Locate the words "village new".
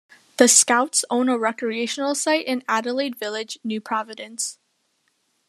3.19-3.79